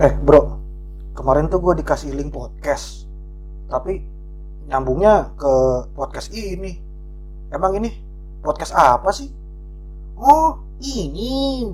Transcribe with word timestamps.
Eh 0.00 0.16
bro, 0.16 0.56
kemarin 1.12 1.52
tuh 1.52 1.60
gue 1.60 1.84
dikasih 1.84 2.16
link 2.16 2.32
podcast, 2.32 3.04
tapi 3.68 4.00
nyambungnya 4.64 5.36
ke 5.36 5.52
podcast 5.92 6.32
ini. 6.32 6.80
Emang 7.52 7.76
ini 7.76 7.92
podcast 8.40 8.72
apa 8.72 9.12
sih? 9.12 9.28
Oh, 10.16 10.56
ini. 10.80 11.68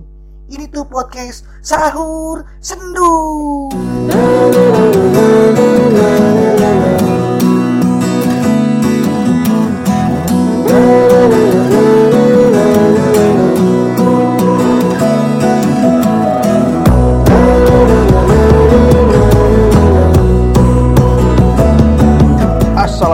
Ini 0.51 0.67
tuh 0.75 0.91
podcast 0.91 1.47
sahur 1.63 2.43
sendu. 2.59 3.71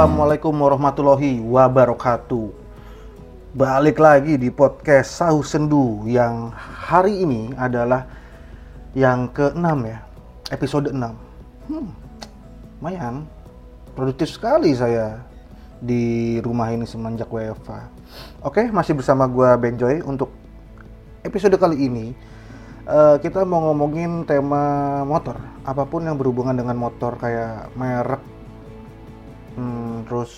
Assalamualaikum 0.02 0.66
warahmatullahi 0.66 1.38
wabarakatuh. 1.38 2.50
Balik 3.54 4.02
lagi 4.02 4.34
di 4.34 4.50
podcast 4.50 5.14
Sahur 5.14 5.46
Sendu 5.46 6.02
yang 6.10 6.50
hari 6.58 7.22
ini 7.22 7.54
adalah 7.54 8.10
yang 8.98 9.30
ke-6 9.30 9.62
ya, 9.86 10.02
episode 10.50 10.90
6. 10.90 10.98
Hmm, 11.70 11.94
lumayan 12.82 13.30
produktif 13.94 14.34
sekali 14.34 14.74
saya 14.74 15.22
di 15.78 16.42
rumah 16.42 16.74
ini 16.74 16.82
semenjak 16.82 17.30
WFA. 17.30 17.86
Oke, 18.42 18.74
masih 18.74 18.98
bersama 18.98 19.30
gua 19.30 19.54
Benjoy 19.54 20.02
untuk 20.02 20.34
episode 21.22 21.54
kali 21.54 21.78
ini. 21.78 22.06
eh, 22.90 23.16
kita 23.22 23.46
mau 23.46 23.70
ngomongin 23.70 24.26
tema 24.26 25.06
motor, 25.06 25.38
apa 25.62 25.86
pun 25.86 26.02
yang 26.02 26.18
berhubungan 26.18 26.58
dengan 26.58 26.74
motor 26.74 27.14
kayak 27.22 27.70
merek, 27.78 28.31
hmm, 29.56 30.08
terus 30.08 30.32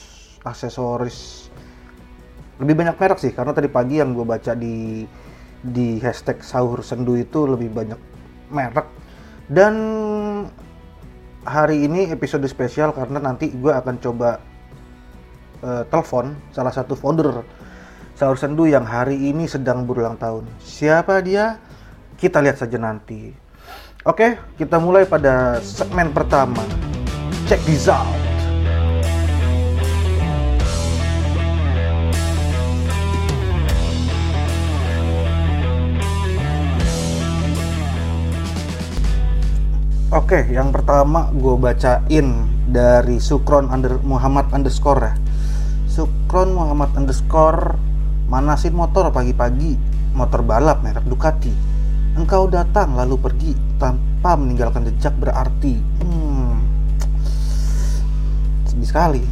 aksesoris. 0.44 1.48
Lebih 2.62 2.74
banyak 2.78 2.96
merek 2.96 3.18
sih 3.18 3.34
karena 3.34 3.50
tadi 3.50 3.66
pagi 3.66 3.98
yang 3.98 4.14
gue 4.14 4.22
baca 4.22 4.54
di 4.54 5.02
di 5.64 5.98
hashtag 5.98 6.44
sahur 6.44 6.84
sendu 6.84 7.18
itu 7.18 7.48
lebih 7.48 7.72
banyak 7.72 8.00
merek. 8.52 8.86
Dan 9.50 9.74
hari 11.44 11.84
ini 11.84 12.08
episode 12.08 12.44
spesial 12.48 12.94
karena 12.96 13.20
nanti 13.20 13.52
gue 13.52 13.72
akan 13.72 13.96
coba 14.00 14.40
eh, 15.60 15.82
telepon 15.88 16.36
salah 16.54 16.72
satu 16.72 16.96
founder 16.96 17.44
sahur 18.14 18.38
sendu 18.38 18.70
yang 18.70 18.86
hari 18.86 19.18
ini 19.18 19.50
sedang 19.50 19.84
berulang 19.84 20.16
tahun. 20.16 20.46
Siapa 20.62 21.20
dia? 21.20 21.58
Kita 22.14 22.38
lihat 22.38 22.62
saja 22.62 22.78
nanti. 22.78 23.34
Oke 24.06 24.38
kita 24.56 24.78
mulai 24.78 25.08
pada 25.08 25.58
segmen 25.60 26.14
pertama. 26.14 26.62
Check 27.44 27.60
this 27.68 27.90
out 27.90 28.33
Oke, 40.14 40.46
yang 40.46 40.70
pertama 40.70 41.26
gue 41.34 41.58
bacain 41.58 42.46
dari 42.70 43.18
Sukron 43.18 43.66
under 43.66 43.98
Muhammad 44.06 44.46
underscore 44.54 45.10
ya. 45.10 45.14
Sukron 45.90 46.54
Muhammad 46.54 46.94
underscore 46.94 47.74
manasin 48.30 48.78
motor 48.78 49.10
pagi-pagi, 49.10 49.74
motor 50.14 50.46
balap 50.46 50.86
merek 50.86 51.02
Ducati. 51.10 51.50
Engkau 52.14 52.46
datang 52.46 52.94
lalu 52.94 53.18
pergi 53.18 53.58
tanpa 53.82 54.38
meninggalkan 54.38 54.86
jejak 54.86 55.18
berarti. 55.18 55.82
Hmm, 56.06 56.62
sedih 58.70 58.86
sekali 58.86 59.22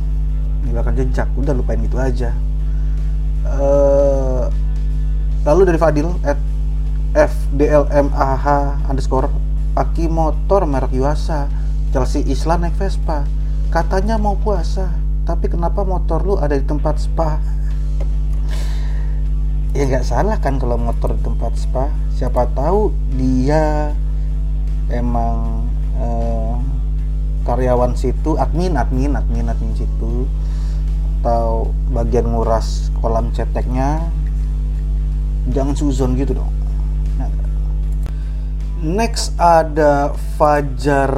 meninggalkan 0.66 0.98
jejak. 0.98 1.30
Udah 1.38 1.54
lupain 1.54 1.78
gitu 1.78 1.94
aja. 1.94 2.34
Eh, 3.46 4.44
lalu 5.46 5.62
dari 5.62 5.78
Fadil 5.78 6.10
at 6.26 6.42
FDLMAH 7.14 8.46
underscore 8.90 9.30
Aki 9.82 10.06
motor 10.06 10.62
merek 10.62 10.94
Yuasa 10.94 11.50
Chelsea 11.90 12.22
Islam 12.30 12.62
naik 12.62 12.78
Vespa. 12.78 13.26
Katanya 13.74 14.14
mau 14.14 14.38
puasa 14.38 14.94
Tapi 15.26 15.50
kenapa 15.50 15.82
motor 15.82 16.22
lu 16.22 16.34
ada 16.38 16.54
di 16.54 16.62
tempat 16.62 17.02
spa? 17.02 17.42
Ya 19.74 19.82
nggak 19.88 20.06
salah 20.06 20.38
kan 20.38 20.62
kalau 20.62 20.78
motor 20.78 21.18
di 21.18 21.20
tempat 21.26 21.58
spa. 21.58 21.90
Siapa 22.14 22.46
tahu 22.54 22.94
dia 23.18 23.90
Emang 24.86 25.66
eh, 25.98 26.54
Karyawan 27.42 27.98
situ 27.98 28.38
Admin, 28.38 28.78
admin, 28.78 29.18
admin, 29.18 29.50
admin 29.50 29.74
situ. 29.74 30.30
Atau 31.18 31.74
bagian 31.90 32.30
nguras 32.30 32.94
kolam 33.02 33.34
ceteknya. 33.34 33.98
Jangan 35.50 35.74
suzon 35.74 36.14
gitu 36.14 36.38
dong 36.38 36.61
Next 38.82 39.38
ada 39.38 40.10
Fajar 40.34 41.14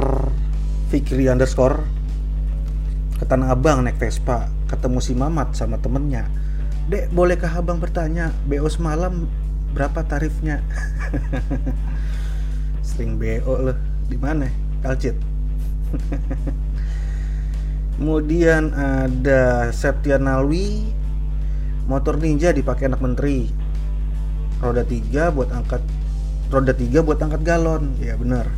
Fikri 0.93 1.25
underscore. 1.25 1.81
Ke 3.17 3.25
Tanah 3.25 3.57
Abang 3.57 3.81
naik 3.81 3.97
Vespa. 3.97 4.45
Ketemu 4.69 5.01
si 5.01 5.17
Mamat 5.17 5.57
sama 5.57 5.81
temennya. 5.81 6.29
Dek 6.85 7.09
bolehkah 7.09 7.49
abang 7.49 7.81
bertanya 7.81 8.29
BO 8.45 8.69
semalam 8.69 9.25
berapa 9.73 10.05
tarifnya? 10.05 10.61
Sering 12.85 13.17
BO 13.17 13.57
loh 13.57 13.77
di 14.13 14.17
mana? 14.21 14.45
Kalcit. 14.85 15.17
Kemudian 17.97 18.77
ada 18.77 19.73
Septian 19.73 20.29
Nalwi 20.29 20.85
motor 21.89 22.21
ninja 22.21 22.53
dipakai 22.53 22.93
anak 22.93 23.01
menteri. 23.01 23.49
Roda 24.61 24.85
3 24.85 25.33
buat 25.33 25.49
angkat 25.49 26.04
roda 26.49 26.73
tiga 26.73 27.01
buat 27.01 27.17
angkat 27.21 27.41
galon. 27.41 27.97
Ya 27.97 28.15
benar. 28.17 28.49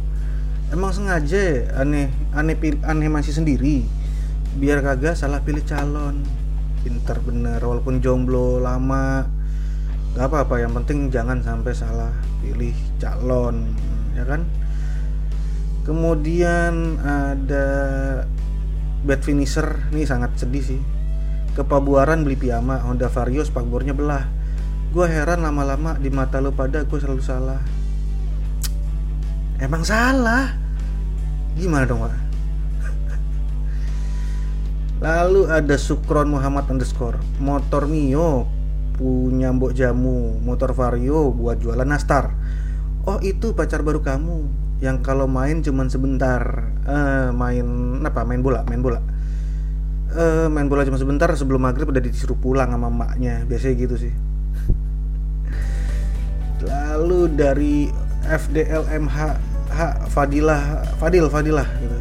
Emang 0.67 0.91
sengaja 0.91 1.39
ya? 1.39 1.79
aneh 1.79 2.11
aneh 2.35 2.55
pil- 2.59 2.83
aneh 2.83 3.07
masih 3.07 3.31
sendiri. 3.31 3.87
Biar 4.59 4.83
kagak 4.83 5.15
salah 5.15 5.39
pilih 5.43 5.63
calon. 5.63 6.23
Pinter 6.83 7.19
bener 7.23 7.59
walaupun 7.63 8.03
jomblo 8.03 8.59
lama. 8.59 9.27
Gak 10.17 10.33
apa-apa 10.33 10.59
yang 10.59 10.73
penting 10.73 11.13
jangan 11.13 11.45
sampai 11.45 11.77
salah 11.77 12.09
pilih 12.41 12.73
calon 12.97 13.69
ya 14.17 14.25
kan? 14.25 14.43
Kemudian 15.85 16.99
ada 16.99 17.67
bad 19.07 19.21
finisher. 19.23 19.87
Ini 19.93 20.03
sangat 20.03 20.35
sedih 20.35 20.63
sih. 20.75 20.81
Ke 21.55 21.63
Pabuaran 21.63 22.27
beli 22.27 22.35
piyama 22.35 22.81
Honda 22.83 23.07
Vario 23.07 23.45
spakbornya 23.45 23.95
belah. 23.95 24.27
Gue 24.91 25.07
heran 25.07 25.45
lama-lama 25.47 25.95
di 25.95 26.11
mata 26.11 26.43
lo 26.43 26.51
pada 26.51 26.83
gue 26.83 26.99
selalu 26.99 27.23
salah 27.23 27.61
emang 29.61 29.81
salah. 29.85 30.53
Gimana 31.57 31.89
dong 31.89 32.05
pak? 32.05 32.27
Lalu 34.97 35.45
ada 35.49 35.77
Sukron 35.77 36.33
Muhammad 36.33 36.65
underscore. 36.73 37.21
Motor 37.37 37.85
Mio 37.85 38.49
punya 38.97 39.53
mbok 39.53 39.77
jamu 39.77 40.41
motor 40.41 40.73
Vario 40.73 41.29
buat 41.29 41.61
jualan 41.61 41.85
nastar. 41.85 42.33
Oh 43.05 43.21
itu 43.21 43.53
pacar 43.53 43.85
baru 43.85 44.01
kamu 44.01 44.49
yang 44.81 45.05
kalau 45.05 45.29
main 45.29 45.61
cuman 45.61 45.89
sebentar. 45.89 46.73
Eh, 46.85 47.29
main 47.29 47.65
apa? 48.01 48.25
Main 48.25 48.41
bola 48.41 48.65
main 48.65 48.81
bola. 48.81 48.97
Eh, 50.17 50.49
main 50.49 50.65
bola 50.65 50.81
cuma 50.81 50.97
sebentar 50.97 51.29
sebelum 51.37 51.61
maghrib 51.61 51.93
udah 51.93 52.01
disuruh 52.01 52.37
pulang 52.37 52.73
sama 52.73 52.89
emaknya. 52.89 53.45
Biasanya 53.45 53.75
gitu 53.77 53.95
sih. 54.01 54.13
Lalu 56.65 57.37
dari 57.37 57.75
FDLMH 58.25 59.17
H, 59.77 60.09
Fadilah 60.09 60.81
Fadil 60.97 61.29
Fadilah 61.29 61.69
gitu. 61.77 61.97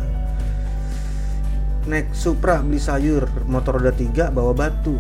Naik 1.93 2.09
Supra 2.17 2.65
beli 2.65 2.81
sayur 2.81 3.29
motor 3.45 3.77
roda 3.77 3.93
3 3.93 4.33
bawa 4.33 4.57
batu. 4.57 4.97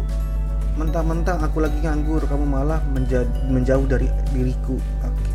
Mentang-mentang 0.76 1.40
aku 1.40 1.64
lagi 1.64 1.80
nganggur 1.80 2.20
kamu 2.28 2.44
malah 2.44 2.84
menja- 2.92 3.24
menjauh 3.48 3.88
dari 3.88 4.12
diriku. 4.36 4.76
Oke. 5.00 5.32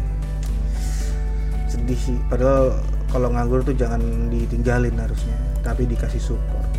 Sedih 1.66 1.98
sih 1.98 2.18
padahal 2.30 2.78
kalau 3.10 3.34
nganggur 3.34 3.66
tuh 3.66 3.74
jangan 3.74 4.30
ditinggalin 4.30 4.94
harusnya 5.02 5.34
tapi 5.66 5.90
dikasih 5.90 6.22
support. 6.22 6.70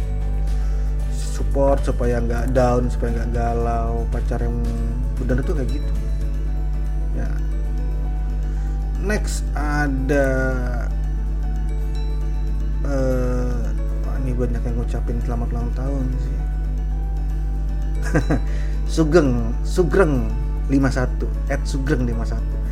Support 1.11 1.91
supaya 1.91 2.23
nggak 2.23 2.55
down 2.55 2.87
supaya 2.87 3.19
nggak 3.19 3.31
galau 3.35 4.06
pacar 4.15 4.38
yang 4.38 4.55
bener 5.19 5.43
itu 5.43 5.53
kayak 5.58 5.70
gitu 5.75 6.01
next 9.02 9.43
ada 9.58 10.28
eh 12.87 13.62
wah, 14.06 14.16
ini 14.22 14.32
banyak 14.34 14.62
yang 14.62 14.75
ngucapin 14.78 15.19
selamat 15.22 15.49
ulang 15.54 15.70
tahun 15.75 16.06
sih 16.19 16.38
Sugeng 18.94 19.54
Sugreng 19.62 20.31
51 20.70 21.52
at 21.52 21.62
Sugreng 21.66 22.06
51 22.06 22.62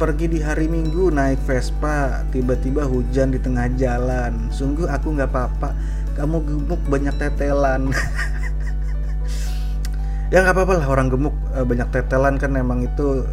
pergi 0.00 0.32
di 0.32 0.40
hari 0.40 0.64
Minggu 0.64 1.12
naik 1.12 1.44
Vespa, 1.44 2.24
tiba-tiba 2.32 2.88
hujan 2.88 3.36
di 3.36 3.38
tengah 3.38 3.68
jalan. 3.76 4.48
Sungguh 4.48 4.88
aku 4.88 5.12
nggak 5.12 5.28
apa-apa. 5.28 5.76
Kamu 6.16 6.40
gemuk 6.40 6.80
banyak 6.88 7.12
tetelan. 7.20 7.92
ya 10.32 10.40
nggak 10.40 10.56
apa-apa 10.56 10.80
lah 10.80 10.88
orang 10.88 11.12
gemuk 11.12 11.36
eh, 11.52 11.68
banyak 11.68 11.84
tetelan 11.92 12.40
kan 12.40 12.48
memang 12.48 12.80
itu 12.80 13.28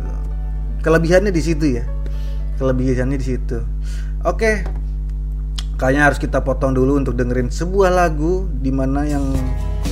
kelebihannya 0.83 1.31
di 1.31 1.39
situ 1.39 1.79
ya. 1.79 1.87
Kelebihannya 2.57 3.17
di 3.17 3.25
situ. 3.25 3.61
Oke. 4.25 4.65
Kayaknya 5.77 6.03
harus 6.09 6.17
kita 6.17 6.41
potong 6.41 6.73
dulu 6.73 6.97
untuk 6.97 7.13
dengerin 7.13 7.53
sebuah 7.53 7.93
lagu 7.93 8.49
di 8.49 8.73
mana 8.73 9.05
yang 9.05 9.21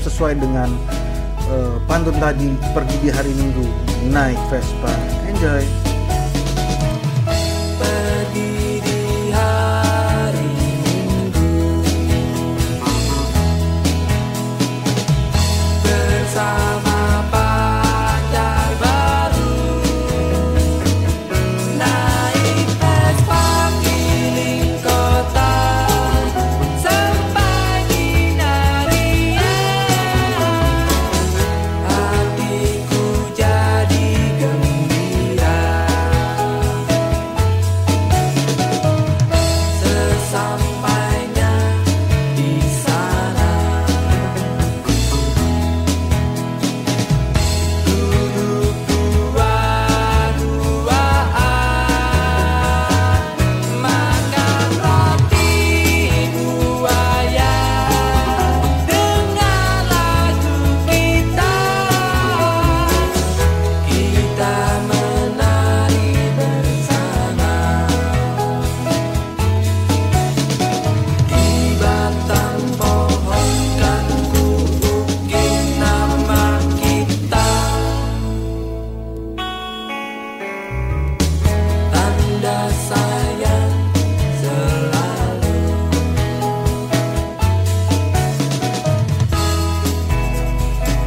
sesuai 0.02 0.34
dengan 0.34 0.74
eh, 1.46 1.78
pantun 1.86 2.18
tadi 2.18 2.50
pergi 2.74 2.98
di 3.06 3.10
hari 3.14 3.30
Minggu 3.38 3.66
naik 4.10 4.42
Vespa. 4.50 4.90
Enjoy. 5.30 5.85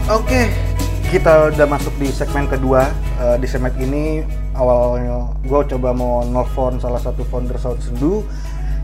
Oke, 0.09 0.49
kita 1.13 1.53
udah 1.53 1.69
masuk 1.69 1.93
di 2.01 2.09
segmen 2.09 2.49
kedua. 2.49 2.89
Eh, 3.21 3.37
di 3.37 3.45
segmen 3.45 3.69
ini 3.77 4.25
awalnya 4.57 5.37
gue 5.45 5.61
coba 5.77 5.93
mau 5.93 6.25
nelfon 6.25 6.81
salah 6.81 6.97
satu 6.97 7.29
founder 7.29 7.61
Saud 7.61 7.77
Sendu 7.85 8.25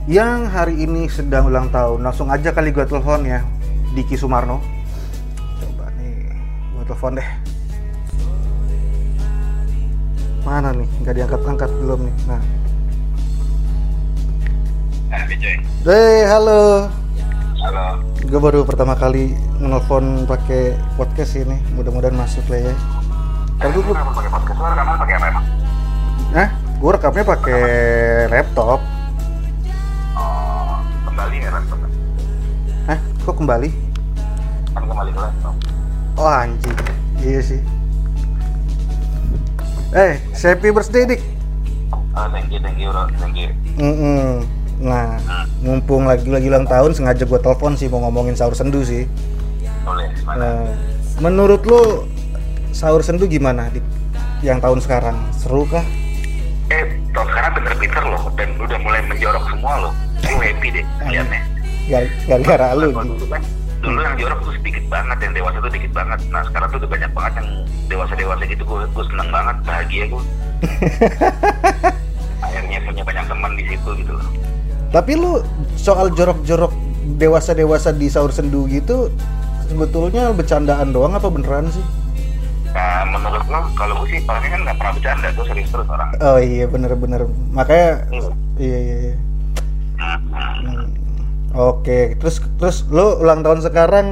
yang 0.05 0.45
hari 0.45 0.85
ini 0.85 1.09
sedang 1.09 1.49
ulang 1.49 1.73
tahun. 1.73 2.05
Langsung 2.05 2.29
aja 2.29 2.53
kali 2.53 2.77
gue 2.77 2.85
telepon 2.85 3.25
ya, 3.25 3.41
Diki 3.97 4.21
Sumarno. 4.21 4.61
Coba 5.65 5.89
nih, 5.97 6.29
gue 6.77 6.85
telepon 6.93 7.17
deh. 7.17 7.29
Mana 10.45 10.77
nih? 10.77 10.89
Nggak 11.09 11.15
diangkat-angkat 11.25 11.71
belum 11.73 12.01
nih. 12.05 12.17
Nah, 12.29 12.43
Happy 15.09 15.41
Joy. 15.41 15.57
Hey, 15.89 16.29
halo. 16.29 17.04
Halo. 17.65 17.97
Gue 18.29 18.41
baru 18.45 18.61
pertama 18.69 18.93
kali 18.93 19.33
nelfon 19.57 20.29
pakai 20.29 20.77
podcast 21.01 21.33
ini. 21.33 21.57
Mudah-mudahan 21.73 22.13
masuk 22.13 22.45
lah 22.53 22.61
ya. 22.61 22.75
Kalau 23.57 23.73
dulu 23.81 23.97
Kenapa 23.97 24.13
pakai 24.21 24.31
podcast? 24.37 24.59
Lo 24.61 24.67
rekaman 24.69 24.97
pakai 25.01 25.15
apa 25.17 25.27
emang? 25.33 25.45
Nah, 26.37 26.49
gue 26.53 26.91
rekamnya 26.93 27.25
pakai 27.25 27.63
laptop. 28.29 28.85
Oh, 30.13 30.77
kembali 31.09 31.37
ya 31.41 31.49
laptopnya? 31.57 31.89
Hah? 32.85 32.99
Kok 33.25 33.37
kembali? 33.41 33.69
Kan 34.77 34.83
kembali 34.85 35.11
ke 35.17 35.21
laptop. 35.25 35.55
Oh 36.21 36.29
anjing. 36.29 36.77
Iya 37.25 37.41
sih. 37.41 37.61
Eh, 39.97 40.21
happy 40.37 40.69
birthday 40.69 41.17
dik. 41.17 41.23
Oh, 42.13 42.29
thank 42.29 42.53
you, 42.53 42.61
thank 42.61 42.77
you, 42.77 42.93
bro. 42.93 43.09
Thank 43.17 43.41
you. 43.41 43.57
Mm-mm. 43.81 44.45
Nah, 44.79 45.17
mumpung 45.61 46.05
lagi 46.05 46.27
lagi 46.27 46.47
ulang 46.47 46.67
tahun, 46.67 46.93
sengaja 46.93 47.23
gue 47.23 47.41
telepon 47.41 47.75
sih 47.75 47.87
mau 47.87 48.03
ngomongin 48.03 48.35
sahur 48.35 48.53
sendu 48.53 48.83
sih. 48.83 49.07
Boleh? 49.83 50.11
Nah, 50.27 50.67
menurut 51.19 51.63
lu 51.63 52.09
sahur 52.71 53.01
sendu 53.01 53.25
gimana 53.25 53.71
dik? 53.71 53.85
Yang 54.43 54.59
tahun 54.61 54.79
sekarang 54.81 55.17
seru 55.33 55.65
kah? 55.65 55.85
Eh, 56.69 56.85
tahun 57.13 57.29
sekarang 57.29 57.51
pinter-pinter 57.55 58.03
loh. 58.03 58.23
Dan 58.35 58.49
udah 58.59 58.79
mulai 58.79 59.01
menjorok 59.05 59.45
semua 59.49 59.73
loh. 59.79 59.93
Gue 60.21 60.53
happy 60.53 60.69
deh 60.73 60.85
liatnya. 61.07 61.41
Gar- 61.85 62.13
Gara-gara 62.27 62.69
lu. 62.75 62.89
Dulu 62.93 63.27
kan, 63.29 63.43
dulu 63.81 63.99
yang 64.01 64.17
jorok 64.17 64.39
tuh 64.43 64.53
sedikit 64.57 64.85
banget, 64.89 65.19
yang 65.21 65.33
dewasa 65.33 65.57
tuh 65.61 65.73
dikit 65.73 65.93
banget. 65.93 66.19
Nah, 66.29 66.43
sekarang 66.45 66.67
tuh 66.73 66.79
udah 66.81 66.91
banyak 66.91 67.11
banget 67.13 67.33
yang 67.41 67.49
dewasa-dewasa 67.89 68.43
gitu. 68.49 68.63
Gue 68.65 68.83
gue 68.91 69.05
seneng 69.09 69.29
banget, 69.31 69.57
bahagia 69.63 70.05
gue. 70.09 70.23
Akhirnya 72.45 72.79
punya 72.85 73.03
banyak 73.05 73.25
teman 73.25 73.53
di 73.55 73.65
situ 73.65 73.91
gitu 73.97 74.13
loh. 74.13 74.29
Tapi 74.95 75.19
lu 75.19 75.43
soal 75.75 76.15
jorok-jorok 76.15 76.71
dewasa-dewasa 77.19 77.91
di 77.91 78.07
sahur 78.07 78.31
sendu 78.31 78.71
gitu 78.71 79.11
sebetulnya 79.67 80.31
bercandaan 80.31 80.95
doang 80.95 81.19
apa 81.19 81.27
beneran 81.27 81.67
sih? 81.69 81.83
Nah, 82.71 83.03
menurut 83.07 83.43
lo, 83.47 83.61
kalau 83.75 84.03
gue 84.03 84.15
sih 84.15 84.21
orangnya 84.23 84.51
kan 84.51 84.61
nggak 84.67 84.77
pernah 84.79 84.93
bercanda, 84.95 85.27
gue 85.31 85.45
serius 85.47 85.71
terus 85.71 85.89
orang. 85.91 86.09
Oh 86.19 86.39
iya 86.39 86.65
bener-bener 86.67 87.27
makanya 87.51 88.07
Hmm. 88.07 88.33
iya 88.55 88.79
iya. 88.79 88.97
iya. 89.11 89.15
Hmm. 89.99 90.21
Hmm. 90.63 90.87
Oke, 91.55 92.15
terus 92.19 92.39
terus 92.59 92.87
lu 92.87 93.19
ulang 93.19 93.43
tahun 93.43 93.63
sekarang 93.63 94.07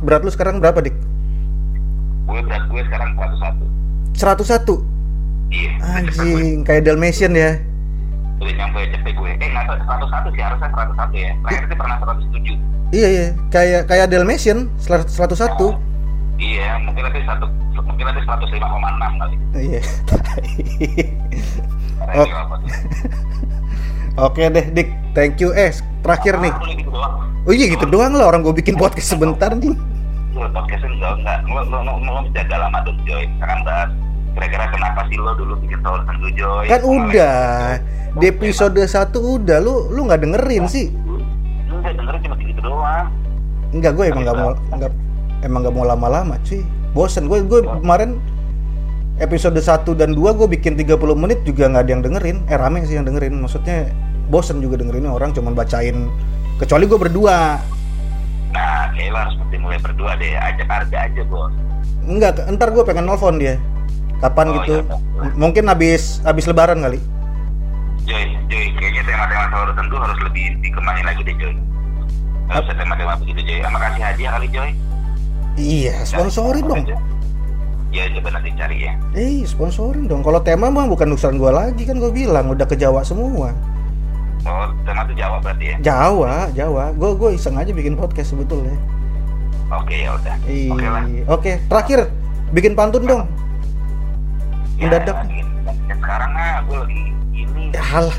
berat 0.00 0.24
lu 0.24 0.32
sekarang 0.32 0.64
berapa 0.64 0.80
dik? 0.80 0.96
Gue 2.24 2.40
berat 2.40 2.64
gue 2.68 2.82
sekarang 2.88 3.16
101. 4.16 4.16
101 4.16 4.80
Iya. 5.50 5.72
Anjing, 5.82 6.62
kayak 6.62 6.88
Dalmatian 6.88 7.32
ya. 7.34 7.58
Udah 8.40 8.52
nyampe 8.56 8.78
cepet 8.88 9.12
gue. 9.12 9.30
Eh 9.36 9.48
nggak 9.48 9.64
tahu 9.68 9.76
101 9.84 10.32
sih 10.32 10.42
harusnya 10.42 10.68
101 10.72 11.12
ya. 11.14 11.30
Terakhir 11.44 11.62
sih 11.62 11.76
pernah 11.76 11.96
107. 12.00 12.56
Iya 12.90 13.06
iya, 13.06 13.26
kayak 13.54 13.82
kayak 13.86 14.06
Dalmatian 14.10 14.58
101. 14.80 15.78
Iya, 16.40 16.68
mungkin 16.82 17.02
nanti 17.04 17.20
satu 17.22 17.46
mungkin 17.78 18.04
nanti 18.08 18.20
105,6 18.24 19.12
kali. 19.14 19.36
Iya. 19.54 19.80
Karena 22.00 22.12
Oh. 22.16 22.26
ini 22.26 22.32
apa 22.34 22.54
tuh? 22.56 22.68
Oke 24.26 24.42
deh, 24.48 24.66
Dik. 24.72 24.88
Thank 25.12 25.38
you. 25.38 25.52
Eh, 25.52 25.70
terakhir 26.02 26.40
nih. 26.40 26.52
Gitu. 26.74 26.90
Oh 27.40 27.52
iya 27.54 27.66
gitu 27.68 27.86
doang 27.86 28.12
lah 28.12 28.28
orang 28.28 28.42
gue 28.42 28.52
bikin 28.52 28.74
podcast 28.74 29.14
sebentar 29.14 29.52
nih. 29.52 29.72
Lu 30.34 30.44
podcastnya 30.50 30.90
enggak 30.90 31.12
enggak. 31.20 31.38
Lo 31.46 31.60
lo 31.64 31.78
lo, 31.98 32.14
jaga 32.32 32.56
lama 32.66 32.78
dong 32.82 32.98
Joy. 33.04 33.24
Sekarang 33.38 33.60
bahas 33.64 33.90
kira-kira 34.34 34.64
kenapa 34.70 35.00
sih 35.10 35.16
lo 35.18 35.32
dulu 35.34 35.58
bikin 35.62 35.78
Sendu 35.82 36.28
Joy? 36.34 36.66
Kan 36.70 36.82
udah. 36.86 37.78
Di 38.18 38.26
episode 38.26 38.78
1 38.78 39.14
udah 39.14 39.58
lu 39.62 39.90
lu 39.94 40.06
nggak 40.10 40.20
dengerin 40.26 40.64
sih. 40.66 40.90
Enggak 41.70 41.94
dengerin 41.94 42.20
cuma 42.26 42.34
gitu 42.38 42.60
doang. 42.62 43.06
Enggak, 43.70 43.92
gue 43.94 44.04
emang 44.10 44.22
nggak 44.26 44.38
mau 44.38 44.52
enggak 44.74 44.92
emang 45.46 45.60
nggak 45.62 45.74
mau 45.74 45.84
lama-lama, 45.86 46.34
cuy. 46.42 46.62
Bosen 46.90 47.30
gue 47.30 47.38
gue 47.46 47.62
kemarin 47.62 48.18
episode 49.22 49.54
1 49.54 49.86
dan 49.94 50.10
2 50.10 50.38
gue 50.42 50.48
bikin 50.58 50.74
30 50.74 50.98
menit 51.14 51.38
juga 51.46 51.70
nggak 51.70 51.82
ada 51.86 51.90
yang 51.94 52.02
dengerin. 52.02 52.36
Eh 52.50 52.58
rame 52.58 52.82
sih 52.82 52.98
yang 52.98 53.06
dengerin. 53.06 53.38
Maksudnya 53.38 53.94
bosen 54.26 54.58
juga 54.58 54.82
dengerinnya 54.82 55.14
orang 55.14 55.30
cuman 55.30 55.54
bacain 55.54 56.10
kecuali 56.58 56.90
gue 56.90 56.98
berdua. 56.98 57.62
Nah, 58.50 58.90
kayak 58.90 59.10
lo 59.14 59.18
harus 59.22 59.34
mulai 59.54 59.78
berdua 59.78 60.18
deh. 60.18 60.34
Ajak 60.34 60.66
harga 60.66 60.98
aja 61.06 61.22
bos. 61.30 61.54
Enggak, 62.02 62.42
ntar 62.58 62.74
gue 62.74 62.82
pengen 62.82 63.06
nelfon 63.06 63.38
dia. 63.38 63.54
Kapan 64.20 64.46
Oh, 64.46 64.54
gitu? 64.58 64.74
iya. 64.78 64.96
Mungkin 65.34 65.64
habis 65.64 66.20
habis 66.20 66.44
lebaran 66.44 66.78
kali. 66.78 67.00
Joy, 68.02 68.24
Joy, 68.46 68.64
kayaknya 68.74 69.02
tema-tema 69.04 69.44
Tower 69.48 69.70
Sendu 69.72 69.96
harus 69.96 70.18
lebih 70.20 70.44
dikembangin 70.60 71.04
lagi 71.04 71.20
deh 71.22 71.36
Joy. 71.36 71.54
Gak 72.46 72.60
usah 72.60 72.74
tema-tema 72.74 73.12
begitu 73.16 73.40
Joy. 73.42 73.60
Sama 73.60 73.78
kasih 73.78 74.02
hadiah 74.02 74.30
kali 74.32 74.48
Joy. 74.48 74.70
Iya, 75.56 75.94
sponsori 76.04 76.60
Kasih 76.60 76.68
dong. 76.68 76.82
aja. 76.84 76.98
ya 77.90 78.06
coba 78.12 78.30
nanti 78.30 78.54
cari 78.54 78.76
ya 78.80 78.92
Eh, 79.12 79.42
sponsorin 79.42 80.06
dong. 80.06 80.22
Kalau 80.22 80.38
tema 80.38 80.70
mah 80.70 80.86
bukan 80.86 81.10
urusan 81.10 81.34
gua 81.34 81.50
lagi 81.50 81.82
kan 81.82 81.98
gua 81.98 82.08
bilang 82.08 82.46
udah 82.46 82.62
ke 82.62 82.78
Jawa 82.78 83.02
semua. 83.02 83.50
oh 84.40 84.66
tema 84.84 85.02
tuh 85.02 85.12
Jawa 85.12 85.36
berarti 85.36 85.64
ya 85.66 85.76
Jawa, 85.82 86.48
Jawa. 86.54 86.94
Gua 86.94 87.10
gua 87.12 87.30
iseng 87.30 87.58
aja 87.58 87.68
bikin 87.68 87.92
podcast 87.92 88.30
sebetulnya. 88.30 88.72
oke 89.68 89.90
ya 89.92 90.10
udah 90.12 90.34
oke 90.70 90.84
lah 90.84 91.02
Oke, 91.28 91.52
terakhir 91.66 91.98
bikin 92.50 92.72
pantun 92.74 93.02
dong. 93.04 93.22
Ya, 94.80 94.88
Mendadak. 94.88 95.16
ya, 95.28 95.44
sekarang 95.92 96.32
ah 96.32 96.56
gue 96.62 96.78
lagi 96.78 97.02
ini 97.34 97.62
Ya, 97.70 97.82
mana 97.84 98.10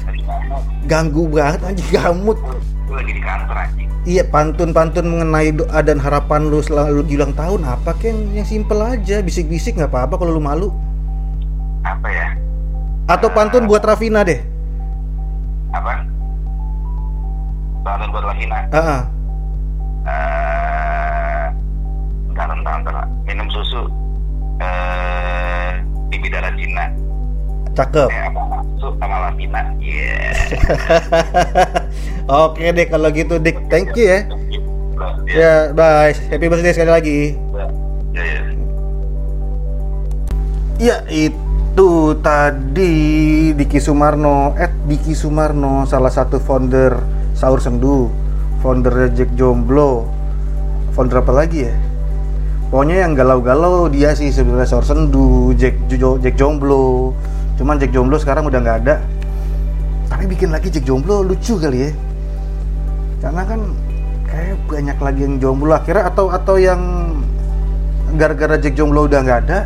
Ganggu 0.84 1.24
banget 1.28 1.60
anjing 1.64 1.90
gamut. 1.92 2.38
gue 2.86 2.96
lagi 2.96 3.12
di 3.12 3.22
kantor 3.22 3.58
anjing 3.58 3.90
Iya, 4.02 4.24
pantun-pantun 4.26 5.06
mengenai 5.08 5.50
doa 5.52 5.80
dan 5.80 5.98
harapan 5.98 6.46
lu 6.46 6.58
selalu 6.60 7.02
di 7.04 7.14
ulang 7.16 7.34
tahun 7.34 7.62
apa 7.64 7.94
Ken? 7.96 8.30
Yang 8.32 8.48
simpel 8.52 8.80
aja, 8.80 9.22
bisik-bisik 9.22 9.76
nggak 9.76 9.90
apa-apa 9.90 10.16
kalau 10.16 10.32
lu 10.32 10.42
malu. 10.42 10.70
apa 11.82 12.08
ya 12.08 12.28
Atau 13.08 13.30
pantun 13.30 13.66
buat 13.66 13.82
Rafina 13.82 14.22
deh. 14.22 14.42
apa 15.72 16.02
Bangun 17.82 18.10
buat 18.10 18.22
Wahina 18.24 18.58
Ah, 18.68 18.78
ah. 18.78 19.02
eh 20.04 21.46
bentar, 22.28 22.46
bentar, 22.48 22.74
bentar. 22.80 23.06
minum 23.24 23.48
susu 23.50 23.86
eh 24.58 24.70
Cina 24.92 25.01
cakep. 27.74 28.10
susu 28.78 28.98
sama 28.98 29.30
Lavina 29.30 29.62
iya 29.78 30.34
Oke 32.48 32.72
deh 32.72 32.88
kalau 32.88 33.12
gitu 33.12 33.38
Dik, 33.38 33.68
thank 33.68 33.92
you 33.94 34.08
ya. 34.08 34.20
ya 34.24 34.60
Ya, 35.32 35.54
bye. 35.74 36.14
Happy 36.30 36.46
birthday 36.46 36.72
sekali 36.72 36.92
lagi. 36.92 37.20
ya, 38.14 38.22
ya. 38.22 38.42
Ya 40.78 40.96
itu 41.10 41.90
tadi 42.22 42.94
Diki 43.54 43.78
Sumarno, 43.78 44.54
at 44.58 44.74
Diki 44.86 45.14
Sumarno, 45.14 45.86
salah 45.86 46.10
satu 46.10 46.38
founder 46.38 46.98
Sahur 47.34 47.62
Sendu, 47.62 48.10
founder 48.62 49.10
Jack 49.14 49.34
Jomblo, 49.34 50.06
founder 50.94 51.22
apa 51.22 51.34
lagi 51.34 51.66
ya? 51.70 51.74
Pokoknya 52.70 53.04
yang 53.04 53.14
galau-galau 53.18 53.90
dia 53.90 54.14
sih 54.14 54.30
sebenarnya 54.30 54.70
Sahur 54.70 54.86
Sendu, 54.86 55.52
Jack 55.58 55.76
Jack 55.92 56.36
Jomblo. 56.38 57.14
Cuman 57.62 57.78
Jack 57.78 57.94
Jomblo 57.94 58.18
sekarang 58.18 58.50
udah 58.50 58.58
nggak 58.58 58.78
ada. 58.82 58.98
Tapi 60.10 60.26
bikin 60.26 60.50
lagi 60.50 60.74
Jack 60.74 60.90
Jomblo 60.90 61.22
lucu 61.22 61.62
kali 61.62 61.86
ya. 61.86 61.92
Karena 63.22 63.46
kan 63.46 63.62
kayak 64.26 64.58
banyak 64.66 64.98
lagi 64.98 65.22
yang 65.28 65.36
jomblo 65.38 65.76
akhirnya 65.76 66.10
atau 66.10 66.32
atau 66.34 66.56
yang 66.58 66.82
gara-gara 68.16 68.58
Jack 68.58 68.80
Jomblo 68.80 69.06
udah 69.08 69.20
nggak 69.24 69.40
ada, 69.48 69.60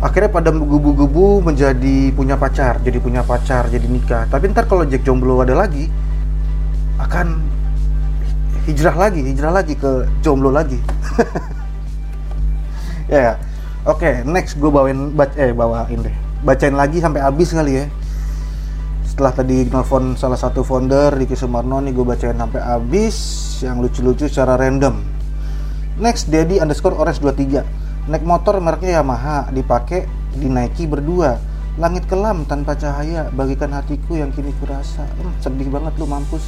akhirnya 0.00 0.30
pada 0.30 0.48
menggebu-gebu 0.52 1.44
menjadi 1.44 2.12
punya 2.12 2.36
pacar, 2.36 2.80
jadi 2.80 2.98
punya 3.00 3.24
pacar, 3.24 3.68
jadi 3.68 3.84
nikah. 3.88 4.24
Tapi 4.28 4.52
ntar 4.52 4.68
kalau 4.68 4.84
Jack 4.88 5.04
Jomblo 5.04 5.40
ada 5.40 5.56
lagi, 5.56 5.88
akan 7.00 7.40
hijrah 8.68 8.96
lagi, 8.96 9.20
hijrah 9.24 9.52
lagi 9.52 9.74
ke 9.76 10.08
jomblo 10.24 10.50
lagi. 10.50 10.80
ya, 13.12 13.20
ya. 13.20 13.34
oke, 13.86 14.24
next 14.26 14.56
gue 14.56 14.70
bawain, 14.70 15.12
eh 15.36 15.52
bawain 15.52 16.00
deh, 16.02 16.16
bacain 16.46 16.78
lagi 16.78 17.02
sampai 17.02 17.26
habis 17.26 17.50
kali 17.50 17.82
ya. 17.82 17.86
Setelah 19.02 19.34
tadi 19.34 19.66
nelfon 19.66 20.14
salah 20.14 20.38
satu 20.38 20.62
founder 20.62 21.10
Diki 21.18 21.34
Sumarno 21.34 21.82
nih 21.82 21.90
gue 21.90 22.06
bacain 22.06 22.38
sampai 22.38 22.62
habis 22.62 23.16
yang 23.66 23.82
lucu-lucu 23.82 24.30
secara 24.30 24.54
random. 24.54 25.02
Next, 25.98 26.30
Dedi 26.30 26.60
underscore 26.60 26.92
Ores 27.00 27.18
23 27.24 28.12
Naik 28.12 28.20
motor 28.20 28.60
mereknya 28.60 29.00
Yamaha 29.00 29.48
Dipakai, 29.50 30.06
dinaiki 30.36 30.86
berdua. 30.86 31.40
Langit 31.80 32.04
kelam 32.04 32.44
tanpa 32.44 32.76
cahaya 32.76 33.32
Bagikan 33.32 33.72
hatiku 33.72 34.20
yang 34.20 34.30
kini 34.30 34.52
kurasa. 34.60 35.08
Hmm, 35.18 35.34
Sedih 35.42 35.66
banget 35.72 35.96
lu 35.98 36.06
mampus. 36.06 36.44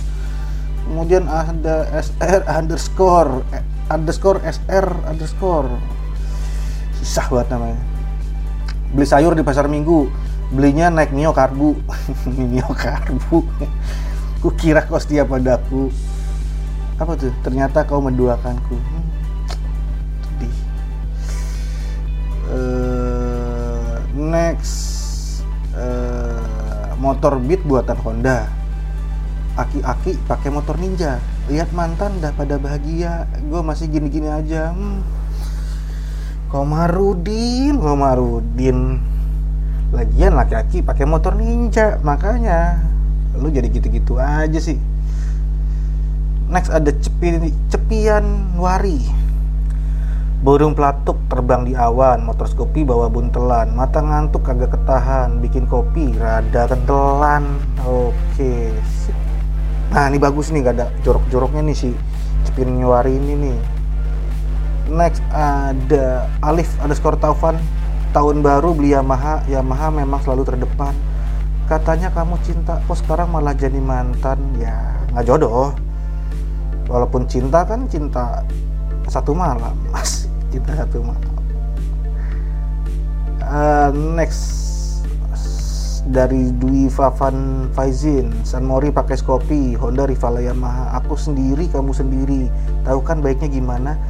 Kemudian 0.84 1.26
ada 1.26 1.88
SR 1.96 2.46
underscore 2.46 3.42
eh, 3.56 3.64
Underscore 3.88 4.44
SR 4.44 4.86
underscore. 5.08 5.72
Susah 7.00 7.26
banget 7.32 7.48
namanya 7.56 7.97
Beli 8.92 9.06
sayur 9.06 9.36
di 9.36 9.44
pasar 9.44 9.68
minggu. 9.68 10.08
Belinya 10.48 10.88
naik 10.88 11.12
Mio 11.12 11.36
Karbu 11.36 11.76
Mio 12.48 12.72
Karbu 12.72 13.44
Kukira 14.42 14.86
kau 14.86 14.96
setia 14.96 15.26
padaku. 15.26 15.92
Apa 16.98 17.18
tuh? 17.18 17.34
Ternyata 17.42 17.84
kau 17.84 17.98
menduakanku. 17.98 18.74
Hmm, 18.78 19.06
Eh, 22.48 23.94
next. 24.16 24.78
Eh, 25.76 26.88
motor 26.96 27.36
beat 27.44 27.60
buatan 27.66 27.98
Honda. 28.00 28.48
Aki-aki 29.58 30.16
pakai 30.24 30.48
motor 30.48 30.80
ninja. 30.80 31.20
Lihat 31.52 31.74
mantan 31.76 32.22
dah 32.24 32.32
pada 32.32 32.56
bahagia. 32.56 33.28
Gue 33.52 33.60
masih 33.60 33.90
gini-gini 33.90 34.32
aja. 34.32 34.72
Hmm. 34.72 35.02
Komarudin 36.48 37.76
Komarudin 37.76 39.00
lagian 39.92 40.36
laki-laki 40.36 40.84
pakai 40.84 41.04
motor 41.08 41.36
ninja 41.36 41.96
makanya 42.04 42.84
lu 43.36 43.48
jadi 43.48 43.68
gitu-gitu 43.72 44.20
aja 44.20 44.60
sih 44.60 44.76
next 46.48 46.72
ada 46.72 46.92
cepi, 46.92 47.52
cepian 47.68 48.56
wari 48.56 49.00
Burung 50.38 50.70
pelatuk 50.70 51.18
terbang 51.26 51.66
di 51.66 51.74
awan, 51.74 52.22
motor 52.22 52.46
skopi 52.46 52.86
bawa 52.86 53.10
buntelan, 53.10 53.74
mata 53.74 53.98
ngantuk 53.98 54.46
kagak 54.46 54.70
ketahan, 54.70 55.42
bikin 55.42 55.66
kopi 55.66 56.14
rada 56.14 56.70
kentelan. 56.70 57.58
Oke. 57.82 58.70
Nah, 59.90 60.06
ini 60.06 60.22
bagus 60.22 60.54
nih 60.54 60.62
gak 60.62 60.74
ada 60.78 60.86
jorok-joroknya 61.02 61.66
nih 61.66 61.74
si 61.74 61.90
Cepin 62.46 62.70
Nyuari 62.70 63.18
ini 63.18 63.34
nih. 63.34 63.77
Next 64.88 65.20
ada 65.28 66.24
Alif 66.40 66.72
underscore 66.80 67.20
Taufan. 67.20 67.60
Tahun 68.16 68.40
baru 68.40 68.72
beli 68.72 68.96
Yamaha. 68.96 69.44
Yamaha 69.44 69.92
memang 69.92 70.24
selalu 70.24 70.48
terdepan. 70.48 70.96
Katanya 71.68 72.08
kamu 72.08 72.40
cinta. 72.40 72.80
Kok 72.88 72.96
sekarang 72.96 73.28
malah 73.28 73.52
jadi 73.52 73.76
mantan. 73.76 74.40
Ya 74.56 74.96
nggak 75.12 75.28
jodoh. 75.28 75.76
Walaupun 76.88 77.28
cinta 77.28 77.68
kan 77.68 77.84
cinta 77.84 78.40
satu 79.12 79.36
malam. 79.36 79.76
Mas 79.92 80.24
cinta 80.48 80.72
satu 80.72 81.04
malam. 81.04 81.34
Eh, 83.44 83.90
next. 84.16 84.56
Dari 86.08 86.48
Dwi 86.56 86.88
Favan 86.88 87.68
Faizin. 87.76 88.32
San 88.40 88.64
Mori 88.64 88.88
pakai 88.88 89.20
Scoopy 89.20 89.76
Honda 89.76 90.08
rival 90.08 90.40
Yamaha. 90.40 90.96
Aku 91.04 91.20
sendiri 91.20 91.68
kamu 91.68 91.92
sendiri. 91.92 92.48
Tahu 92.88 93.04
kan 93.04 93.20
baiknya 93.20 93.52
gimana 93.52 94.00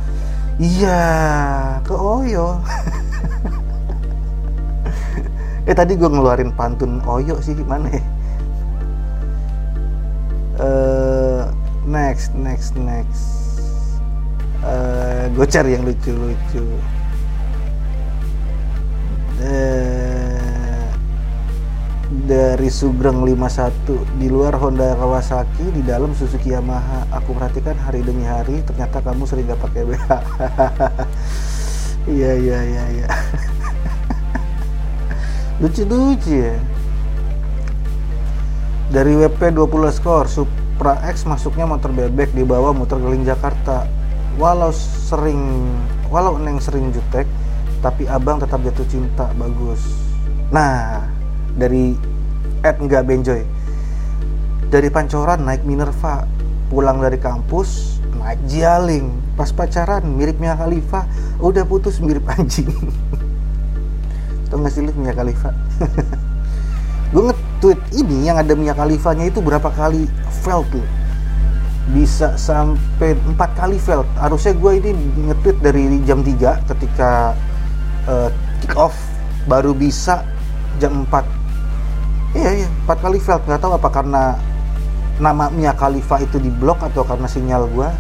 iya 0.59 1.01
ke 1.87 1.95
Oyo. 1.95 2.59
Eh 5.69 5.77
tadi 5.77 6.01
gue 6.01 6.09
ngeluarin 6.09 6.49
pantun 6.57 7.05
Oyo 7.05 7.45
sih 7.45 7.53
mana 7.61 7.93
ya? 7.93 8.03
Eh, 10.59 11.43
next 11.85 12.33
next 12.35 12.73
next. 12.75 13.25
Eh, 14.65 15.29
gue 15.37 15.47
cari 15.47 15.77
yang 15.77 15.85
lucu-lucu 15.85 16.65
dari 22.09 22.73
Sugeng 22.73 23.21
51 23.21 24.17
di 24.17 24.33
luar 24.33 24.57
Honda 24.57 24.97
Kawasaki 24.97 25.77
di 25.77 25.85
dalam 25.85 26.17
Suzuki 26.17 26.57
Yamaha. 26.57 27.05
Aku 27.21 27.37
perhatikan 27.37 27.77
hari 27.77 28.01
demi 28.01 28.25
hari 28.25 28.65
ternyata 28.65 29.05
kamu 29.05 29.29
sering 29.29 29.45
gak 29.45 29.61
pakai 29.61 29.85
BH 29.85 30.09
iya 32.17 32.33
iya 32.33 32.59
iya 32.65 32.85
iya. 32.97 33.09
Lucu-lucu 35.61 36.33
ya. 36.33 36.57
Dari 38.89 39.13
WP 39.13 39.53
20 39.53 39.69
skor 39.93 40.33
Supra 40.33 40.97
X 41.13 41.29
masuknya 41.29 41.69
motor 41.69 41.93
bebek 41.93 42.33
di 42.33 42.41
bawah 42.41 42.73
motor 42.73 43.05
keliling 43.05 43.29
Jakarta. 43.29 43.85
Walau 44.41 44.73
sering 44.73 45.61
walau 46.09 46.41
neng 46.41 46.57
sering 46.57 46.89
jutek 46.89 47.29
tapi 47.85 48.09
abang 48.09 48.41
tetap 48.41 48.65
jatuh 48.65 48.89
cinta 48.89 49.29
bagus. 49.37 49.85
Nah 50.49 51.18
dari 51.59 51.99
Ed 52.63 52.79
nggak 52.79 53.03
benjoy. 53.05 53.43
Dari 54.71 54.89
pancoran 54.89 55.43
naik 55.43 55.67
Minerva 55.67 56.25
pulang 56.71 57.03
dari 57.03 57.19
kampus 57.19 57.99
naik 58.15 58.39
Jialing. 58.47 59.11
Pas 59.35 59.51
pacaran 59.51 60.03
mirip 60.07 60.39
Mia 60.39 60.55
Khalifa 60.55 61.07
udah 61.43 61.67
putus 61.67 61.99
mirip 61.99 62.27
anjing. 62.31 62.71
Tau 64.49 64.59
gak 64.65 64.73
sih 64.73 64.81
lu 64.81 64.91
Mia 64.97 65.13
Khalifa? 65.13 65.53
Gue 67.13 67.23
nge-tweet 67.33 67.81
ini 67.97 68.29
yang 68.29 68.37
ada 68.37 68.53
Mia 68.53 68.77
Khalifanya 68.77 69.29
itu 69.29 69.41
berapa 69.41 69.73
kali 69.73 70.05
fail 70.45 70.61
tuh? 70.69 70.85
Bisa 71.89 72.37
sampai 72.37 73.17
empat 73.17 73.57
kali 73.57 73.81
fail. 73.81 74.05
Harusnya 74.21 74.53
gue 74.53 74.73
ini 74.77 74.93
nge-tweet 75.33 75.57
dari 75.65 76.05
jam 76.05 76.21
3 76.21 76.69
ketika 76.69 77.33
eh, 78.05 78.29
kick 78.61 78.77
off 78.77 78.93
baru 79.49 79.73
bisa 79.73 80.21
jam 80.77 81.09
4 81.09 81.38
iya 82.37 82.51
iya. 82.65 82.69
4 82.85 83.05
kali 83.05 83.19
failed 83.21 83.45
nggak 83.49 83.61
tahu 83.61 83.73
apa 83.77 83.89
karena 83.89 84.37
nama 85.19 85.51
Mia 85.51 85.75
Khalifa 85.75 86.23
itu 86.23 86.39
di 86.39 86.51
blok 86.53 86.83
atau 86.85 87.05
karena 87.05 87.29
sinyal 87.29 87.69
gua. 87.73 87.93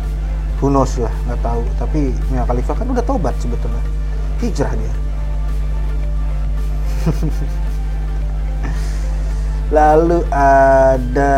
Who 0.58 0.74
knows 0.74 0.98
lah 0.98 1.14
nggak 1.28 1.40
tahu. 1.40 1.62
Tapi 1.78 2.12
Mia 2.34 2.44
Khalifa 2.44 2.74
kan 2.74 2.90
udah 2.90 3.04
tobat 3.06 3.34
sebetulnya. 3.38 3.82
Hijrah 4.42 4.72
dia. 4.74 4.94
Lalu 9.76 10.24
ada 10.32 11.36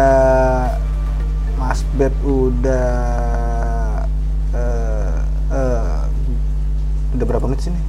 Mas 1.59 1.83
Beb 1.99 2.15
udah 2.23 4.07
eh, 4.55 5.19
eh, 5.51 5.99
udah 7.19 7.27
berapa 7.27 7.51
menit 7.51 7.67
sini? 7.67 7.83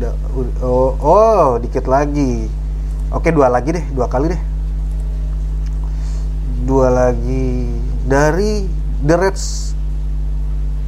Udah 0.00 0.16
oh, 0.64 0.96
oh 0.98 1.60
dikit 1.60 1.84
lagi 1.84 2.48
oke 3.12 3.28
dua 3.28 3.52
lagi 3.52 3.76
deh 3.76 3.84
dua 3.92 4.08
kali 4.08 4.32
deh. 4.32 4.42
Dua 6.62 6.88
lagi 6.88 7.68
dari 8.06 8.64
The 9.02 9.16
Reds 9.18 9.74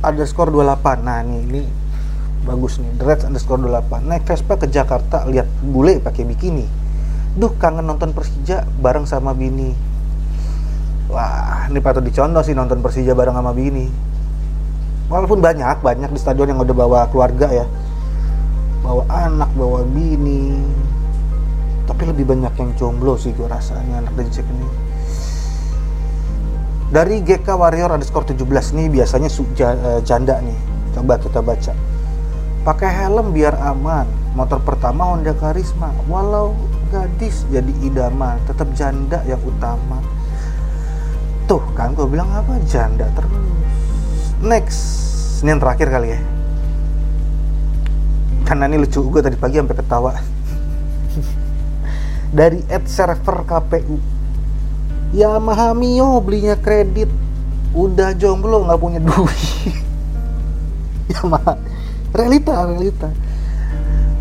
underscore 0.05 0.53
28 0.53 1.03
nah 1.03 1.25
ini 1.25 1.39
ini 1.43 1.63
bagus 2.45 2.77
nih 2.79 2.93
The 3.01 3.05
Reds 3.05 3.25
underscore 3.27 3.59
28 3.59 4.05
naik 4.05 4.23
Vespa 4.29 4.55
ke 4.61 4.67
Jakarta 4.69 5.25
lihat 5.27 5.49
bule 5.65 5.99
pakai 5.99 6.23
bikini. 6.29 6.67
Duh 7.35 7.51
kangen 7.59 7.89
nonton 7.89 8.15
Persija 8.15 8.63
bareng 8.79 9.09
sama 9.09 9.35
bini. 9.35 9.75
Wah 11.11 11.67
ini 11.67 11.83
patut 11.83 12.07
dicontoh 12.07 12.45
sih 12.47 12.55
nonton 12.55 12.79
Persija 12.79 13.17
bareng 13.17 13.35
sama 13.35 13.51
bini. 13.51 13.91
Walaupun 15.11 15.43
banyak 15.43 15.83
banyak 15.83 16.11
di 16.15 16.21
stadion 16.23 16.55
yang 16.55 16.61
udah 16.63 16.77
bawa 16.77 17.01
keluarga 17.11 17.51
ya. 17.51 17.67
Bawa 18.87 19.03
anak 19.11 19.51
bawa 19.59 19.83
bini 19.83 20.63
tapi 21.85 22.09
lebih 22.09 22.25
banyak 22.25 22.53
yang 22.57 22.71
jomblo 22.81 23.21
sih 23.21 23.37
gue 23.37 23.45
rasanya 23.45 24.01
anak 24.01 24.13
Dejek 24.17 24.45
ini. 24.49 24.69
Dari 26.95 27.21
GK 27.21 27.49
Warrior 27.59 27.91
underscore 27.93 28.25
17 28.33 28.45
nih 28.79 28.87
biasanya 28.89 29.29
eh, 29.29 30.01
janda 30.07 30.41
nih. 30.41 30.59
Coba 30.95 31.19
kita 31.19 31.43
baca. 31.43 31.73
Pakai 32.65 32.91
helm 33.05 33.35
biar 33.35 33.59
aman. 33.61 34.07
Motor 34.39 34.63
pertama 34.63 35.13
Honda 35.13 35.35
Karisma. 35.37 35.93
Walau 36.09 36.55
gadis 36.89 37.45
jadi 37.51 37.73
idaman 37.83 38.39
tetap 38.47 38.71
janda 38.79 39.21
yang 39.27 39.43
utama. 39.43 40.01
Tuh 41.45 41.61
kan 41.77 41.93
gue 41.93 42.07
bilang 42.09 42.31
apa? 42.33 42.57
Janda 42.65 43.11
terus. 43.13 43.33
Next 44.41 44.81
ini 45.43 45.53
yang 45.53 45.61
terakhir 45.61 45.89
kali 45.93 46.09
ya. 46.15 46.21
Karena 48.47 48.71
ini 48.71 48.81
lucu 48.81 49.03
gue 49.03 49.21
tadi 49.21 49.37
pagi 49.37 49.59
sampai 49.59 49.77
ketawa 49.77 50.34
dari 52.35 52.59
ad 52.67 52.91
server 52.91 53.47
KPU 53.47 54.15
Yamaha 55.15 55.71
Mio 55.79 56.19
belinya 56.19 56.59
kredit. 56.59 57.07
Udah 57.71 58.19
jomblo 58.19 58.67
nggak 58.67 58.81
punya 58.83 58.99
duit. 58.99 59.71
Yamaha 61.15 61.55
realita 62.11 62.67
realita. 62.67 63.09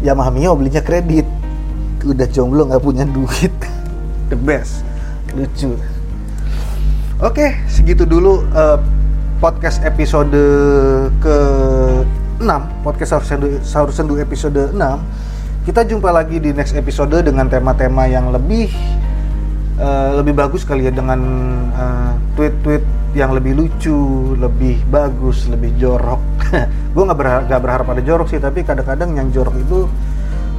Yamaha 0.05 0.29
Mio 0.29 0.53
belinya 0.53 0.85
kredit. 0.85 1.25
Udah 2.05 2.29
jomblo 2.29 2.69
nggak 2.69 2.83
punya 2.85 3.09
duit. 3.09 3.49
The 4.29 4.37
best. 4.37 4.85
Lucu. 5.33 5.73
Oke 7.17 7.57
segitu 7.65 8.05
dulu 8.05 8.45
eh, 8.53 8.77
podcast 9.41 9.81
episode 9.81 10.37
ke 11.17 11.37
6 12.37 12.85
podcast 12.85 13.17
sahur 13.65 13.89
sendu 13.89 14.21
episode 14.21 14.69
6 14.69 14.77
kita 15.63 15.87
jumpa 15.87 16.11
lagi 16.11 16.43
di 16.43 16.51
next 16.51 16.75
episode 16.75 17.15
dengan 17.23 17.47
tema-tema 17.47 18.03
yang 18.03 18.35
lebih 18.35 18.67
eh, 19.79 20.09
lebih 20.19 20.35
bagus 20.35 20.67
kali 20.67 20.87
ya 20.87 20.91
dengan 20.91 21.19
eh, 21.71 22.13
tweet-tweet 22.35 22.83
yang 23.13 23.31
lebih 23.31 23.53
lucu, 23.55 24.33
lebih 24.35 24.81
bagus, 24.89 25.47
lebih 25.47 25.71
jorok. 25.79 26.19
gue 26.93 27.03
nggak 27.03 27.19
berharap, 27.19 27.43
nggak 27.47 27.61
berharap 27.61 27.87
ada 27.93 28.01
jorok 28.01 28.27
sih, 28.27 28.41
tapi 28.41 28.65
kadang-kadang 28.65 29.15
yang 29.15 29.29
jorok 29.31 29.55
itu 29.55 29.85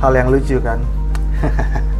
hal 0.01 0.13
yang 0.17 0.33
lucu 0.33 0.57
kan. 0.63 0.81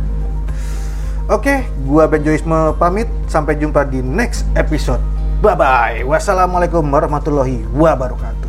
Oke, 1.25 1.65
gua 1.89 2.05
Ben 2.05 2.21
Joisme 2.21 2.77
pamit. 2.77 3.09
Sampai 3.33 3.57
jumpa 3.57 3.89
di 3.89 4.05
next 4.05 4.45
episode. 4.55 5.01
Bye 5.41 5.57
bye. 5.57 5.99
Wassalamualaikum 6.05 6.85
warahmatullahi 6.85 7.65
wabarakatuh. 7.73 8.44